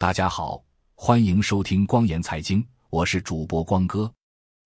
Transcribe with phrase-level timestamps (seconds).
[0.00, 0.62] 大家好，
[0.94, 4.08] 欢迎收听光言财经，我是主播光哥。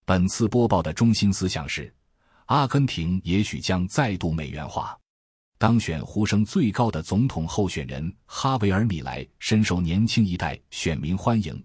[0.05, 1.91] 本次播报的中心思想是：
[2.45, 4.95] 阿根廷也许将再度美元化。
[5.57, 11.65] 当选呼声最高的总统候选人哈维尔·米莱深受年轻一代选民欢迎。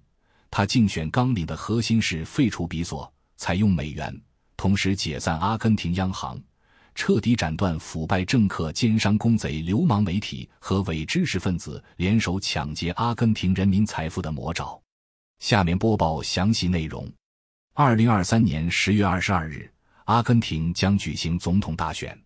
[0.49, 4.17] 他竞选纲领的核心是废除比索，采用美元，
[4.55, 6.41] 同时解散阿根廷央行。
[6.97, 14.81] 彻底斩断腐败政客、奸商、公贼、流氓媒体和伪知识分子联手抢劫阿根廷人民财富的魔爪。
[15.37, 17.07] 下面播报详细内容。
[17.75, 19.71] 二零二三年十月二十二日，
[20.05, 22.19] 阿根廷将举行总统大选，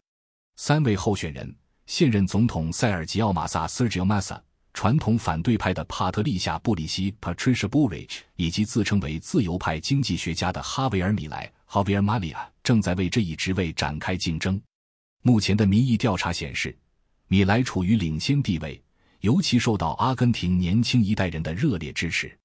[0.55, 1.53] 三位候选人：
[1.85, 4.39] 现任总统塞尔吉奥·马萨 （Sergio Massa）、
[4.81, 11.47] 传统反对派的帕特丽夏·布里希 （Patricia b u r i c h 以及自称为自由派经济学家的哈维尔·米莱。
[11.69, 14.59] Javier Malia 正在为这一职位展开竞争。
[15.21, 16.75] 目前的民意调查显示，
[17.27, 18.81] 米莱处于领先地位，
[19.19, 22.35] 尤其受到阿根廷年轻一代人的热烈支持。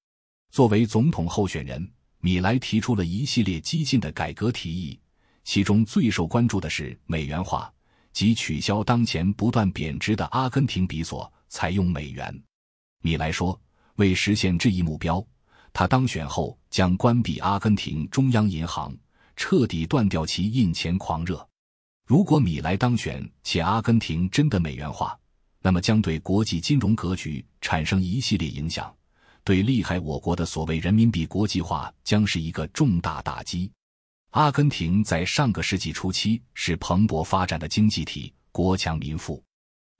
[0.50, 1.90] 作为总统候选人，
[2.20, 5.00] 米莱提出了一系列激进的改革提议，
[5.42, 7.72] 其中最受关注的是美元化，
[8.12, 12.42] 即取消当前不断贬值的阿根廷比索，采用美元。
[13.02, 13.60] 米莱说，
[13.96, 15.24] 为实现这一目标，
[15.72, 18.96] 他当选后将关闭阿根廷中央银行。
[19.38, 21.46] 彻底断掉其印钱狂热。
[22.06, 25.14] 如果米莱当选，且阿根廷真的美元化，
[25.60, 28.90] 那么将对国际金融格局产生一系列影响，
[29.44, 33.70] 对利害我国的所谓人民币国际化将是一个重大打击。
[34.30, 39.45] 阿根廷在上个世纪初期是蓬勃发展的经济体，国强民富。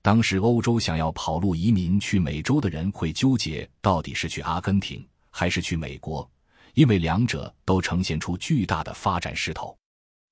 [0.07, 6.31] 当时欧洲想要跑路移民去美洲的人会纠结，到底是去阿根廷还是去美国。
[6.75, 9.77] 因为两者都呈现出巨大的发展势头。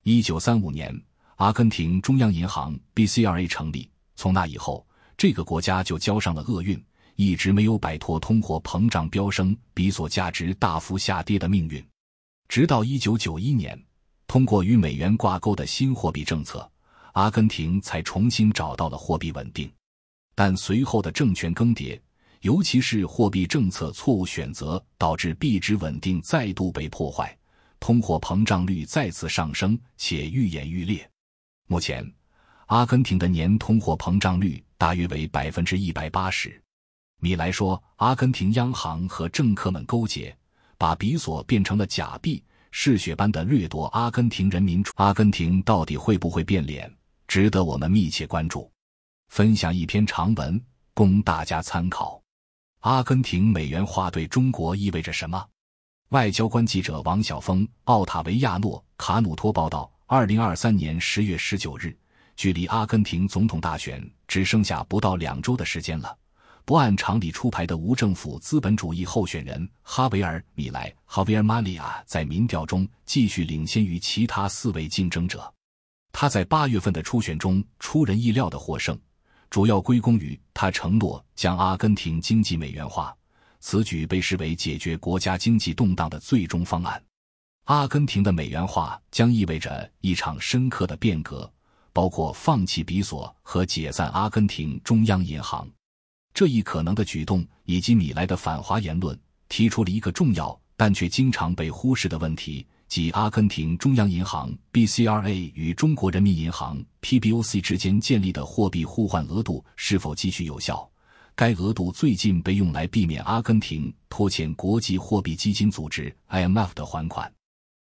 [0.05, 0.97] 一九三五年，
[1.35, 6.81] 阿根廷中央银行 （BCRA） 成立，从那以后，这个国家就交上了厄运，
[7.17, 11.85] 一直没有摆脱通货膨胀飙升、比索价值大幅下跌的命运。
[12.47, 13.77] 直到一九九一年，
[14.25, 16.71] 通过与美元挂钩的新货币政策，
[17.15, 19.69] 阿根廷才重新找到了货币稳定。
[20.33, 21.99] 但随后的政权更迭。
[22.41, 27.35] 尤其是货币政策错误选择，导致币值稳定再度被破坏，
[27.79, 31.09] 通货膨胀率再次上升，且愈演愈烈。
[31.65, 32.07] 目前，
[32.67, 36.61] 阿根廷的年通货膨胀率大约为百分之一百八十。
[37.19, 40.37] 米莱说，阿根廷央行和政客们勾结，
[40.77, 44.85] 把比索变成了假币，嗜血般的掠夺阿根廷人民。
[44.97, 46.93] 阿根廷到底会不会变脸，
[47.27, 48.71] 值得我们密切关注。
[49.29, 50.61] 分享一篇长文，
[50.93, 52.21] 供大家参考。
[52.81, 55.43] 阿根廷美元化对中国意味着什么？
[56.09, 61.97] 外交官记者王晓峰，奥塔维亚诺卡努托报道：二零二三年十月十九日，
[62.35, 66.15] 距离阿根廷总统大选只剩下不到两周的时间了。
[66.63, 75.53] 不按常理出牌的无政府资本主义候选人哈维尔·米莱 （Javier Malia） 在民调中继续领先于其他四位竞争者。
[76.17, 78.97] 他在八月份的初选中出人意料的获胜。
[79.49, 83.13] 主要归功于他承诺将阿根廷经济美元化，
[83.59, 87.03] 此举被视为解决国家经济动荡的最终方案。
[87.65, 91.51] 阿根廷的美元化将意味着一场深刻的变革，
[91.91, 95.69] 包括放弃比索和解散阿根廷中央银行。
[96.33, 102.65] 这一可能的举动以及米莱的反华言论，提出了一个重要但却经常被忽视的问题。
[102.87, 110.89] 即阿根廷中央银行 （BCRA） 与中国人民银行 （PBOC） 之间建立的货币互换额度是否继续有效？
[111.35, 117.29] 该额度最近被用来避免阿根廷拖欠国际货币基金组织 （IMF） 的还款。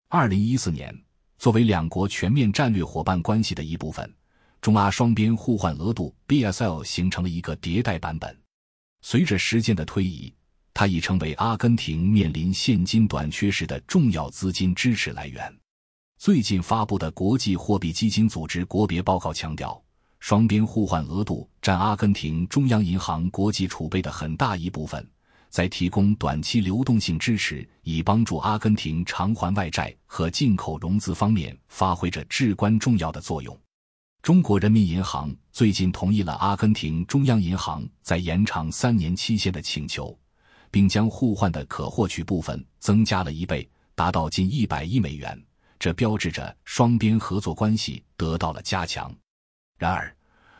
[0.08, 0.96] 二零一四年，
[1.38, 4.08] 作为两国全面战略伙伴关系的一部分，
[4.60, 8.36] 中阿双边互换额度 （BSL） 形成了一个迭代版本。
[9.02, 10.32] 随着时间的推移，
[10.72, 15.54] 它已成为阿根廷面临现金短缺时的重要资金支持来源。
[16.18, 19.82] 最近发布的国际货币基金组织国别报告强调，
[20.18, 25.08] 双边互换额度占阿根廷中央银行国际储备的很大一部分，
[25.48, 33.58] 在提供短期流动性支持，以帮助阿根廷偿还外债和进口融资方面发挥着至关重要的作用。
[34.22, 40.14] 中国人民银行最近同意了阿根廷中央银行在延长三年期限的请求。
[40.70, 45.40] 并将互换的可获取部分增加了一倍，达到近一百亿美元。
[45.78, 49.10] 这标志着双边合作关系得到了加强。
[49.78, 50.14] 然而，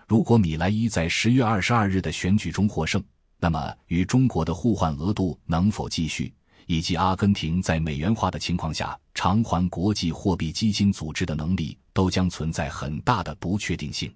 [0.08, 3.02] 如果米莱伊在十月二十二日的选举中获胜，
[3.38, 6.32] 那么与中国的互换额度能否继续，
[6.66, 14.10] 以及阿根廷在美元化的情况下偿还国际货币基金组织的能力，都将存在很大的不确定性。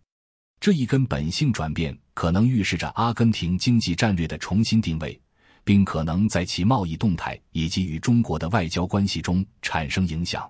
[0.58, 5.20] 这一根本性转变可能预示着阿根廷经济战略的重新定位。
[5.64, 10.48] 并可能在其贸易动态以及与中国的外交关系中产生影响。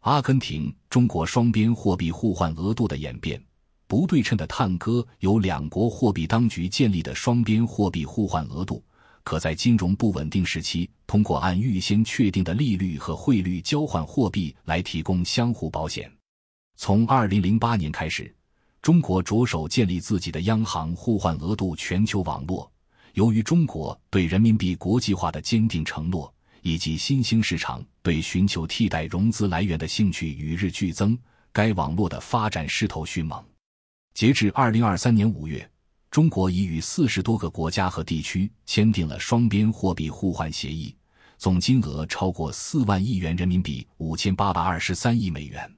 [0.00, 3.42] 阿根廷中国双边货币互换额度的演变，
[3.86, 8.82] 不对称的探戈由两国货币当局建立的双边货币互换额度，
[9.22, 16.10] 可在金融不稳定时期，通过按预先确定的利率和汇率交换货币来提供相互保险。
[16.76, 18.34] 从二零零八年开始，
[18.80, 22.71] 中国着手建立自己的央行互换额度全球网络。
[23.14, 26.32] 由于中国对人民币国际化的坚定承诺，
[26.62, 31.18] 以及新兴市场对寻求替代融资来源的兴趣与日俱增，
[31.52, 33.42] 该网络的发展势头迅猛。
[34.14, 35.68] 截至二零二三年五月，
[36.10, 40.94] 中国已与四十多个国家和地区签订了双边货币互换协议，
[41.36, 45.70] 总金额超过四万亿元人民币，五千八百二十三亿美元。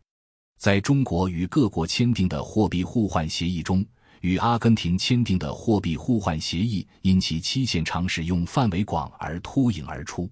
[0.57, 3.85] 在中国与各国签订的货币互换协议中，
[4.25, 10.31] 与阿根廷签订的货币互换协议因其期限长、使用范围广而脱颖而出。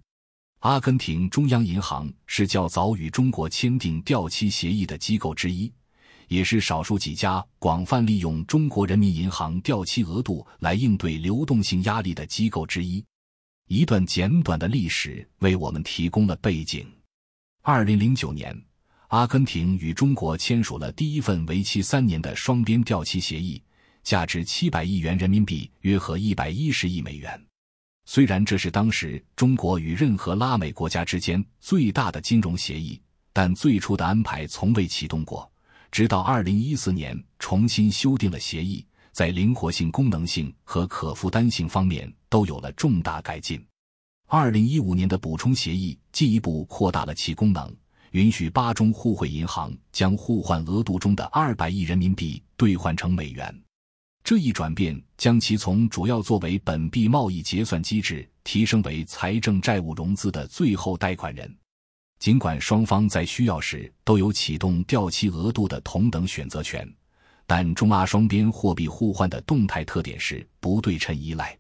[0.61, 5.71] 阿根廷中央银行是较早与中国签订掉期协议的机构之一，
[6.29, 13.05] 也是少数几家广泛利用中国人民银行掉期额度来应对流动性压力的机构之一。
[13.69, 16.91] 一段简短的历史为我们提供了背景。
[17.61, 18.59] 二零零九年，
[19.09, 23.63] 阿根廷与中国签署了第一份为期三年的双边掉期协议。
[24.03, 27.41] 价值七百亿元人民币，约合一百一十亿美元。
[28.05, 33.01] 虽然这是当时中国与任何拉美国家之间最大的金融协议，
[33.33, 35.51] 但最初的安排从未启动过。
[35.91, 43.65] 直到二零一四年重新修订了协议，在灵活性、功能性和可负担性方面都有了重大改进。
[44.27, 47.71] 二零一五年的补充协议进一步扩大了其功能，
[48.13, 53.63] 允许八中互惠银行将互换额度中的二百亿人民币兑换成美元。
[54.25, 61.53] 这一转变将其从主要作为本币贸易结算机制，提升为财政债务融资的最后贷款人。
[62.21, 66.89] 尽管双方在需要时都有启动掉期额度的同等选择权，
[67.49, 71.59] 但中阿双边货币互换的动态特点是不对称依赖。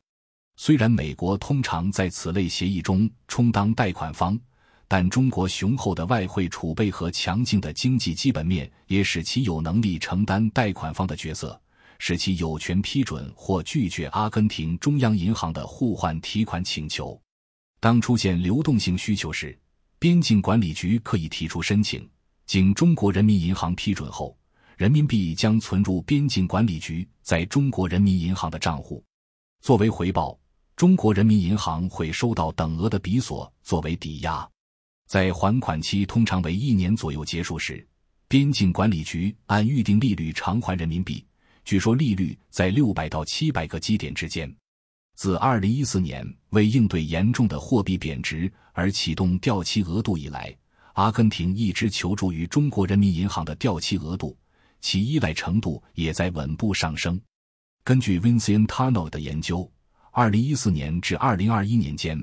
[0.56, 4.38] 虽然美国通常在此类协议中充当贷款方，
[4.86, 11.60] 但中国雄厚的外汇储备和强劲的经济基本面也使其有能力承担贷款方的角色。
[12.04, 17.16] 使其有权批准或拒绝阿根廷中央银行的互换提款请求。
[17.78, 19.56] 当出现流动性需求时，
[20.00, 22.10] 边境管理局可以提出申请，
[22.44, 24.36] 经中国人民银行批准后，
[24.76, 29.04] 人民币将存入边境管理局在中国人民银行的账户。
[29.60, 30.36] 作为回报，
[30.74, 34.44] 中国人民银行会收到等额的比索作为抵押。
[35.06, 37.86] 在还款期通常为一年左右结束时，
[38.26, 41.24] 边境管理局按预定利率偿还人民币。
[41.64, 44.54] 据说利率在六百到七百个基点之间。
[45.14, 50.54] 自二零一四年为应对严重的货币贬值而启动掉期额度以来，
[50.94, 54.36] 阿根廷一直求助于中国人民银行的掉期额度，
[54.80, 57.20] 其依赖程度也在稳步上升。
[57.84, 59.70] 根据 Vincentano 的研究，
[60.10, 62.18] 二零一四年至二零二一年间，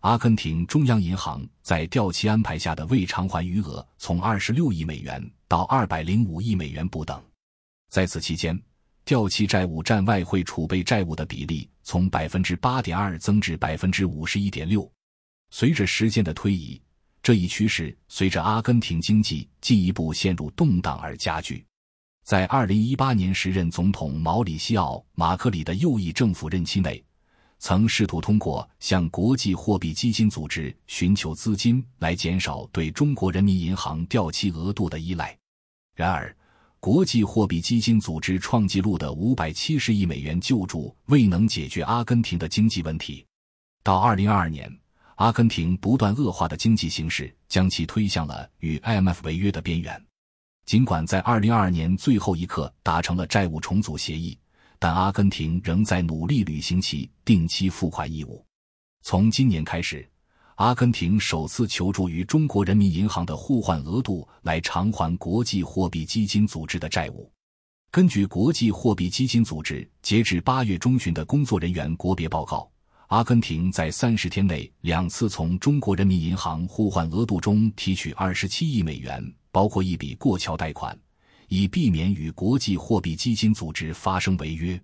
[0.00, 7.22] 阿根廷中央银行在掉期安排下的未偿还余额从二十六亿美元到二百零五亿美元不等。
[7.88, 8.60] 在此期间，
[9.04, 14.90] 掉期债务占外汇储备债务的比例从百分之八点二增至百分之五十一点六。
[15.50, 16.80] 随着时间的推移，
[17.22, 21.64] 这一趋势随着阿根廷经济进一步陷入动荡而加剧。
[22.24, 27.04] 在二零一八年时任总统毛里西奥·马克里的右翼政府任期内，
[27.58, 35.36] 曾试图通过向国际货币基金组织寻求资金来减少对中国人民银行掉期额度的依赖。
[35.94, 36.34] 然而，
[36.82, 43.24] 国际货币基金组织创纪录的五百七十亿美元救助未能解决阿根廷的经济问题。
[43.84, 44.68] 到二零二二年，
[45.14, 50.04] 阿根廷不断恶化的经济形势将其推向了与 IMF 违约的边缘。
[50.66, 54.36] 尽管在二零二二年最后一刻达成了债务重组协议，
[54.80, 58.44] 但阿根廷仍在努力履行其定期付款义务。
[59.02, 60.11] 从今年开始。
[60.62, 67.28] 阿根廷首次求助于中国人民银行的互换额度来偿还国际货币基金组织的债务。
[67.90, 72.70] 根据国际货币基金组织截至八月中旬的工作人员国别报告，
[73.08, 80.96] 阿根廷在三十天内两次从中国人民银行互换额度中提取二十七亿美元，包括一笔过桥贷款，
[81.48, 84.80] 以避免与国际货币基金组织发生违约。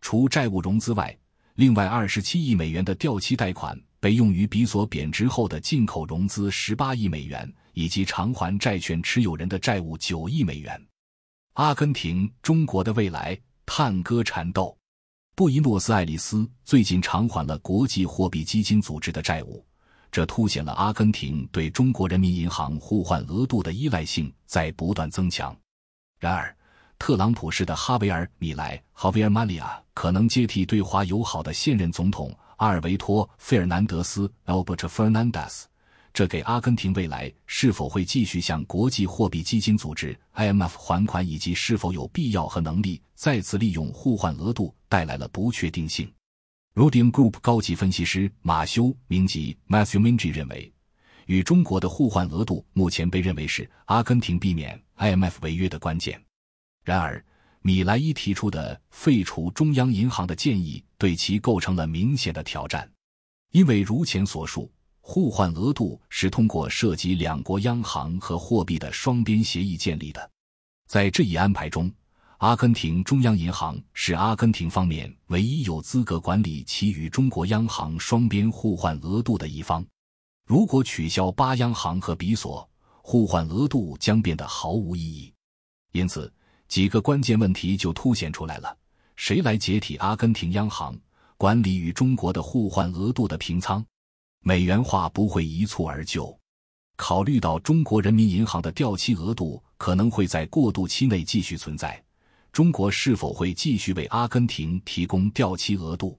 [0.00, 1.16] 除债务融资外，
[1.54, 3.80] 另外二十七亿美元的掉期贷款。
[4.02, 10.88] 被用于比索贬值后的进口融资十八亿美元，以及偿还债券持有人的债务九亿美元。
[11.52, 14.76] 阿根廷，中国的未来，探戈缠斗。
[15.36, 19.64] 布宜诺斯艾利斯最近偿还了国际货币基金组织的债务，
[20.10, 25.56] 这凸显了阿根廷对中国人民银行互换额度的依赖性在不断增强。
[26.18, 26.52] 然而，
[26.98, 35.64] 特朗普式的哈维尔·米莱 （Javier m a l i 可能接替对华友好的现任总统阿尔维托·费尔南德斯 （Albert Fernandez）。
[36.14, 46.08] 这给阿根廷未来是否会继续向国际货币基金组织 （IMF） 还款，以及是否有必要和能力再次利用互换额度带来了不确定性。
[46.76, 50.72] Rudium Group 高级分析师马修·明吉 （Matthew Mingi） 认为，
[51.26, 56.22] 与中国的互换额度目前被认为是阿根廷避免 IMF 违约的关键。
[56.84, 57.24] 然而，
[57.62, 62.90] 米莱伊提出的废除中央银行的建议对其构成了明显的挑战，
[63.52, 64.70] 因为如前所述。
[65.04, 70.30] 互换额度是通过涉及两国央行和货币的双边协议建立的。
[70.86, 71.92] 在这一安排中，
[72.38, 79.84] 阿根廷中央银行是阿根廷方面唯一有资格管理其与中国央行双边互换额度的一方。
[80.46, 82.70] 如果取消巴央行和比索，
[83.02, 85.34] 互换额度将变得毫无意义。
[85.90, 86.32] 因此，
[86.72, 88.74] 几个关键问题就凸显出来了：
[89.14, 90.98] 谁来解体阿根廷央行，
[91.36, 93.84] 管理与中国的互换额度的平仓？
[94.40, 96.34] 美元化不会一蹴而就，
[96.96, 102.02] 考虑到中国人民银行的掉期额度可能会在过渡期内继续存在，
[102.50, 106.18] 中国是否会继续为阿根廷提供掉期额度？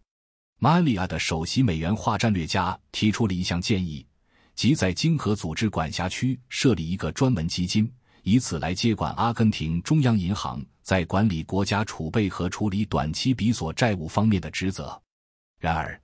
[0.60, 4.06] 马里亚的首席美元化战略家提出了一项建议，
[4.54, 7.92] 即在经合组织管辖区设立一个专门基金，
[8.24, 15.00] 以此来接管阿根廷中央银行在管理国家储备和处理短期比索债务方面的职责。
[15.60, 16.00] 然而，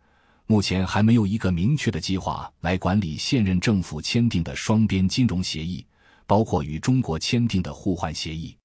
[0.45, 5.85] 目前还没有一个明确的计划来管理现任政府签订的双边金融协议，
[6.25, 8.55] 包括与中国签订的互换协议。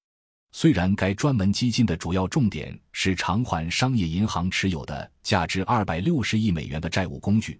[0.51, 7.59] 虽然该专门基金的主要重点是偿还商业银行持有的价值二百六十亿美元的债务工具，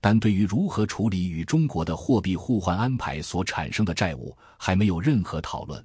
[0.00, 5.84] 但对于如何处理与中国的货币互换安排所产生的债务，还没有任何讨论。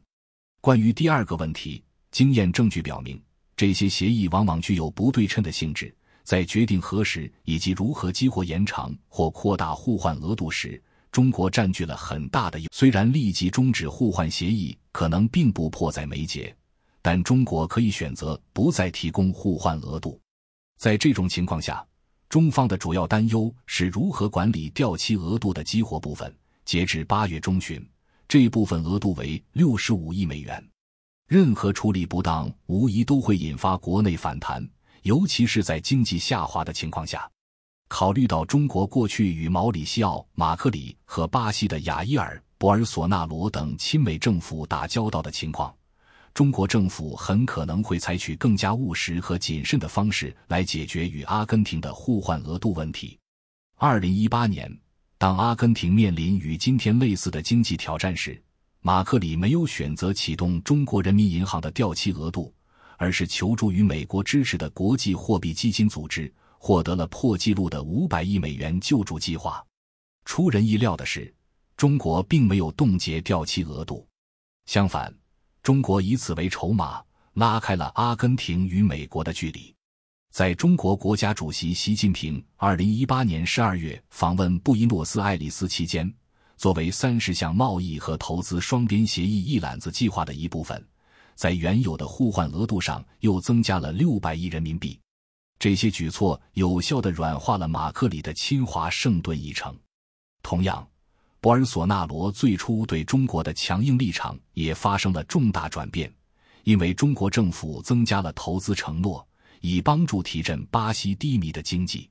[0.62, 3.22] 关于第二个问题，经验证据表明，
[3.56, 5.94] 这些协议往往具有不对称的性质。
[6.24, 10.82] 在决定何时以及如何激活延长或扩大互换额度时，
[11.12, 12.68] 中国占据了很大的优。
[12.74, 16.56] 虽然立即终止互换协议可能并不迫在眉睫，
[17.02, 20.20] 但中国可以选择不再提供互换额度。
[20.80, 21.86] 在这种情况下，
[22.36, 26.36] 中方的主要担忧是如何管理掉期额度的激活部分。
[26.66, 27.82] 截至八月中旬，
[28.28, 30.62] 这部分额度为六十五亿美元。
[31.30, 34.70] 任何处理不当，无疑都会引发国内反弹。
[35.04, 37.26] 尤其是在经济下滑的情况下，
[37.88, 45.74] 考虑到中国过去与毛里西奥、马克里和巴西的雅伊尔·博尔索纳罗等亲美政府打交道的情况，
[46.36, 53.18] 中国政府很可能会采取更加务实和谨慎的方式来解决与阿根廷的互换额度问题。
[53.78, 54.70] 二零一八年，
[55.18, 58.40] 当阿根廷面临与今天类似的经济挑战时，
[58.82, 62.54] 马克里没有选择启动中国人民银行的掉期额度。
[62.98, 69.62] 而是求助于美国支持的国际货币基金组织，获得了破纪录的五百亿美元救助计划。
[70.24, 71.34] 出人意料的是，
[71.76, 74.08] 中国并没有冻结掉期额度，
[74.66, 75.14] 相反，
[75.66, 77.02] 中国以此为筹码，
[77.34, 79.74] 拉开了阿根廷与美国的距离。
[80.32, 86.14] 在中国国家主席习近平二零一八年十二月访问布宜诺斯艾利斯期间，
[86.56, 90.88] 作为三十项贸易和投资双边协议一揽子计划的一部分。
[91.34, 95.00] 在原有的互换额度上又增加了六百亿人民币，
[95.58, 99.76] 这些举措有效的软化了马克里的侵华盛顿议程。
[100.44, 100.88] 同样，
[101.46, 106.12] 博尔索纳罗最初对中国的强硬立场也发生了重大转变，
[106.64, 109.24] 因为中国政府增加了投资承诺，
[109.62, 112.10] 以帮助提振巴西低迷的经济。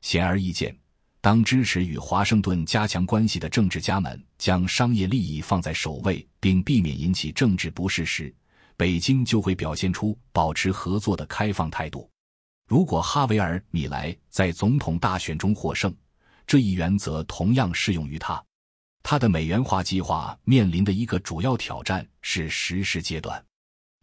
[0.00, 0.72] 显而易见，
[1.20, 8.32] 当支持与华盛顿加强关系的政治家们将商业利益放在首位，并避免引起政治不适时，
[8.76, 12.08] 北京就会表现出保持合作的开放态度。
[12.68, 15.92] 如果哈维尔·米莱在总统大选中获胜，
[16.46, 18.40] 这一原则同样适用于他。
[19.10, 23.42] 他的美元化计划面临的一个主要挑战是实施阶段，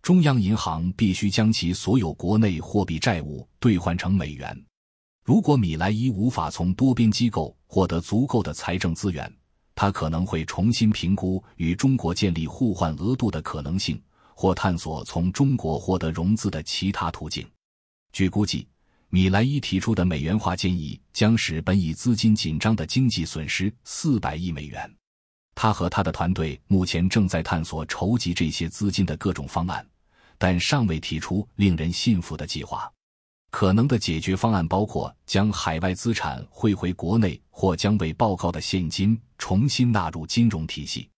[0.01, 4.65] 中央银行必须将其所有国内货币债务兑换成美元。
[5.23, 9.31] 如果米莱伊无法从多边机构获得足够的财政资源，
[9.75, 14.01] 他可能会重新评估与中国建立互换额度的可能性。
[14.33, 17.47] 或探索从中国获得融资的其他途径。
[18.11, 18.67] 据估计，
[19.15, 24.93] 米莱伊提出的美元化建议将使本已资金紧张的经济损失四百亿美元。
[25.55, 29.87] 他和他的团队目前正在探索筹集这些资金的各种方案，
[30.37, 32.91] 但尚未提出令人信服的计划。
[33.51, 41.09] 可能的解决方案包括将海外资产汇回国内，或将未报告的现金重新纳入金融体系。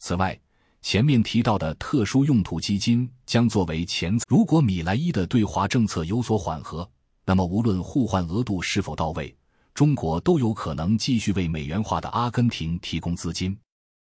[0.00, 0.36] 此外，
[0.82, 4.18] 前面提到的特殊用途基金将作为前。
[4.26, 6.90] 如果米莱伊的对华政策有所缓和，
[7.26, 9.36] 那么无论互换额度是否到位，
[9.74, 13.58] 中国都有可能继续为美元化的阿根廷提供资金。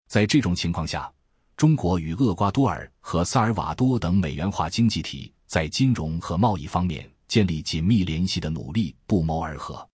[0.09, 1.09] 在这种情况下，
[1.55, 9.87] 中国与厄瓜多尔和萨尔瓦多等美元化经济体在金融和贸易方面建立紧密联系的努力不谋而合。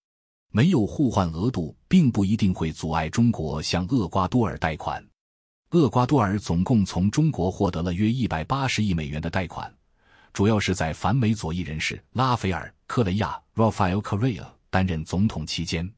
[0.52, 5.02] 没有互换额度，并不一定会阻碍中国向厄瓜多尔贷款。
[5.70, 9.72] 厄瓜多尔总共从中国获得了约一百八十亿美元的贷款，
[10.34, 15.92] 主要是在反美左翼人士拉斐尔·克雷亚 （Rafael Correa） 担任总统期间。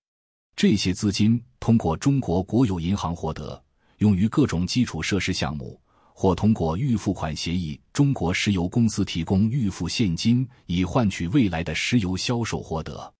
[0.55, 3.61] 这些资金通过中国国有银行获得，
[3.97, 5.79] 用于各种基础设施项目，
[6.13, 13.13] 或通过预付款协议，中国石油公司提供预付现金以换取未来的石油销售获得。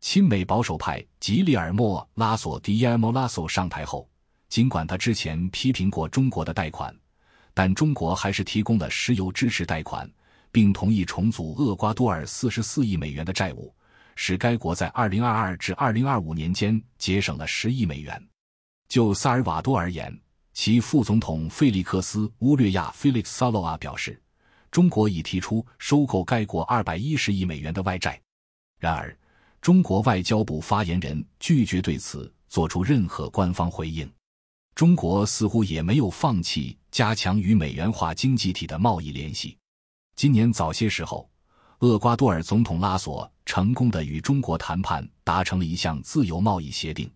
[0.00, 4.08] 亲美保守派吉利尔莫·拉索 （Guillermo Lasso） 上台后。
[4.48, 6.94] 尽管他之前批评过中国的贷款，
[7.54, 10.06] 但中国还是提供了石油支持贷款，
[10.52, 13.74] 并同意重组厄瓜多尔四十四亿美元的债务，
[14.14, 18.22] 使该国在二零二二至二零二五年间节省了十亿美元。
[18.86, 20.16] 就萨尔瓦多而言，
[20.52, 24.20] 其副总统费利克斯·乌略亚 （Felix Salua） 表示，
[24.70, 28.20] 中国已提出收购该国二百一十亿美元的外债。
[28.78, 29.16] 然而，
[29.62, 34.06] 中国外交部发言人拒绝对此做出任何官方回应。
[34.74, 39.56] 中国似乎也没有放弃加强与美元化经济体的贸易联系。
[40.14, 41.28] 今年早些时候，
[41.80, 47.10] 厄瓜多尔总统拉索成功的与中国谈判，达成了一项自由贸易协定，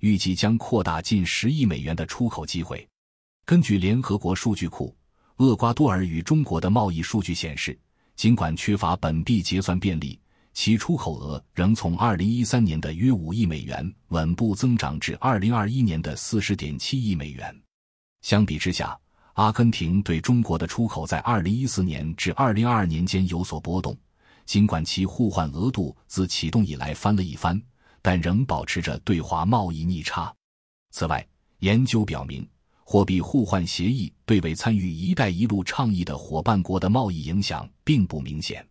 [0.00, 2.86] 预计将扩大近十亿美元的出口机会。
[3.44, 4.94] 根据联合国数据库，
[5.38, 7.76] 厄瓜多尔与中国的贸易数据显示，
[8.14, 10.18] 尽管缺乏本币结算便利。
[10.54, 17.62] 其出口额仍从二零一三年的约五亿美元稳步增长至二零二一年的四十点七亿美元。
[18.20, 18.94] 相比之下，
[19.34, 23.96] 阿根廷对中国的出口在二零一四年至二零二二年间有所波动。
[24.44, 27.60] 尽管其互换额度自启动以来翻了一番，
[28.02, 30.34] 但仍保持着对华贸易逆差。
[30.90, 31.26] 此外，
[31.60, 32.46] 研究表明，
[32.82, 38.66] 货币互换协议对未参与“一带一路”倡议的伙伴国的贸易影响并不明显。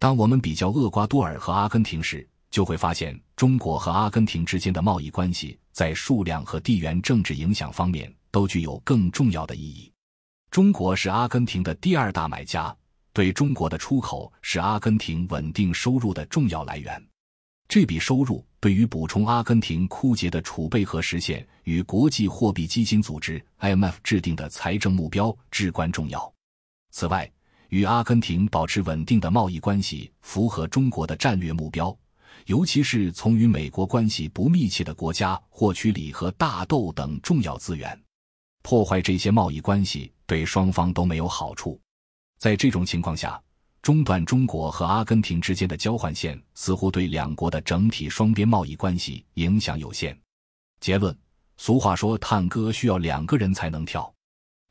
[0.00, 9.90] 当我们比较厄瓜多尔和阿根廷时，就会发现中国和阿根廷之间的贸易关系在数量和地缘政治影响方面都具有更重要的意义。
[10.54, 12.72] 中国是阿根廷的第二大买家，
[13.12, 17.04] 对中国的出口是阿根廷稳定收入的重要来源。
[17.66, 26.32] 这笔收入对于补充阿根廷枯竭的储备和实现与国际货币基金组织 （IMF） 制定的财政目标至关重要。
[26.92, 27.28] 此外，
[27.70, 31.92] 与阿根廷保持稳定的贸易关系，符合中国的战略目标，
[32.46, 38.03] 尤其是从与美国关系不密切的国家获取锂和大豆等重要资源。
[38.64, 41.78] 破坏这些贸易关系对双方都没有好处。
[42.38, 43.38] 在这种情况下，
[43.82, 50.18] 中断中国和阿根廷之间的交换线，似乎对两国的整体双边贸易关系影响有限。
[50.80, 51.14] 结论：
[51.58, 54.10] 俗话说，探戈需要两个人才能跳。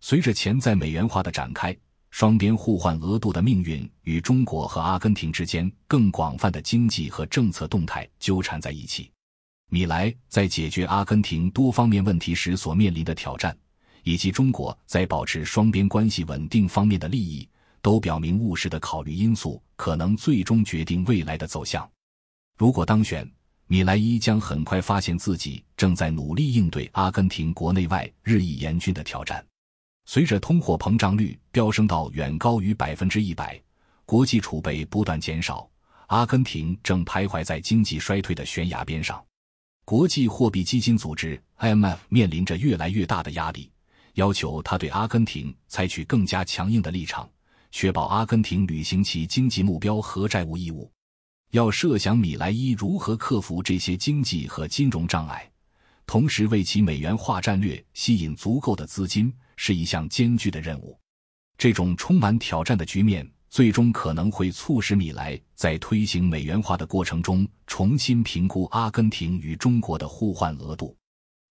[0.01, 1.77] 随着潜在美元化的展开。
[2.09, 9.11] 双边互换额度的命运与中国和阿根廷之间更广泛的经济和政策动态纠缠在一起。
[9.71, 13.57] 米莱在解决阿根廷多方面问题时所面临的挑战，
[14.03, 17.47] 以及中国在保持双边关系稳定方面的利益，
[17.81, 21.89] 都表明务实的考虑因素可能最终决定未来的走向。
[22.57, 23.29] 如果当选，
[23.67, 29.43] 米莱伊将很快发现自己正在努力应对阿根廷国内外日益严峻的挑战。
[30.05, 33.59] 随着通货膨胀率飙升到远高于百分之一百，
[34.05, 35.67] 国际储备不断减少，
[36.07, 39.23] 阿根廷正徘徊在经济衰退的悬崖边上。
[39.85, 43.71] 国际货币基金组织 （IMF） 面临着越来越大的压力，
[44.13, 47.29] 要求他对阿根廷采取更加强硬的立场，
[47.71, 50.91] 确保阿根廷履行其经济目标和债务义务。
[51.51, 55.49] 要设想米莱伊如何克服这些经济和金融障碍，
[56.05, 59.33] 同时为其美元化战略吸引足够的资金。
[59.55, 60.99] 是一项艰巨的任务，
[61.59, 70.97] 这种充满挑战的局面最终可能会促使米莱在推行美元化的过程中重新评估阿根廷与中国的互换额度。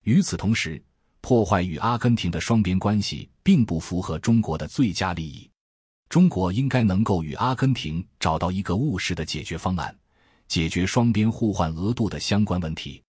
[0.02, 0.82] 与此同时，
[1.22, 5.48] 破坏与阿根廷的双边关系并不符合中国的最佳利益。
[6.08, 9.96] 中国应该能够与阿根廷找到一个务实的解决方案，
[10.46, 13.02] 解决双边互换额度的相关问题。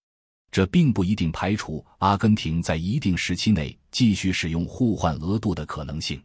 [0.52, 6.24] 这并不一定排除阿根廷在一定时期内继续使用互换额度的可能性。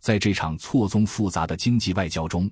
[0.00, 2.50] 在这场错综复杂的经济外交中，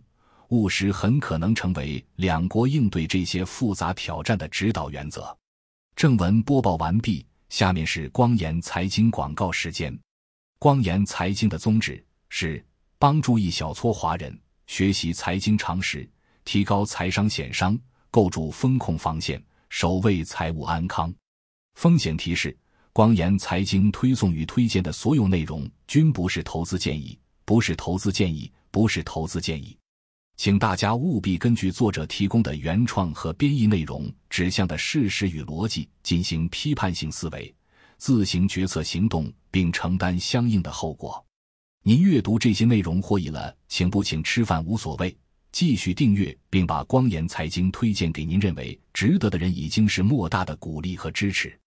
[0.50, 5.36] 务实很可能成为两国应对这些复杂挑战的指导原则。
[5.96, 9.96] 正文播报完毕，下面是光言财经广告时间。
[10.58, 12.64] 光言财经的宗旨是
[12.98, 16.08] 帮助一小撮华人学习财经常识，
[16.44, 17.78] 提高财商险商，
[18.10, 21.14] 构筑风控防线，守卫财务安康。
[21.74, 22.56] 风险提示：
[22.92, 29.76] 光言财经推送与推荐的所有内容均不是投资建议，不是投资建议，不是投资建议。
[30.36, 37.52] 请大家务必根据作者提供的原创和编译内容指向的事实与逻辑进行批判性思维，
[37.96, 41.24] 自行决策行动，并承担相应的后果。
[41.82, 45.16] 您阅读这些内容获益了，请不请吃饭无所谓，
[45.52, 51.58] 继续订阅并把光言财经推荐给您认为值得的人，已经是莫大的鼓励和支持。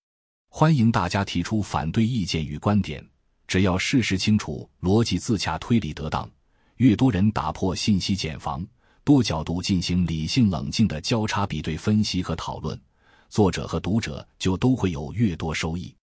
[0.47, 3.03] 欢迎大家提出反对意见与观点，
[3.47, 6.29] 只要事实清楚、逻辑自洽、推理得当。
[6.79, 8.65] 越多人打破信息茧房，
[9.03, 12.79] 多角度进行理性冷静的交叉比对分析和讨论，
[13.27, 15.93] 作者和读者就都会有越多收益。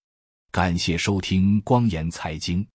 [0.51, 2.67] 感谢收听光言财经，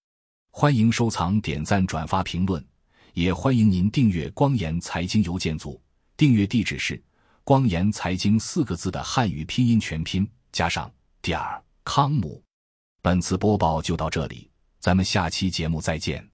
[0.50, 2.66] 欢迎收藏、点赞、转发、评论，
[3.14, 5.80] 也欢迎您订阅光言财经邮件组。
[6.18, 7.00] 订阅地址是
[7.46, 12.42] “光言财经”四个字的汉语拼音全拼加上点儿康姆。
[13.04, 16.31] 本次播报就到这里，咱们下期节目再见。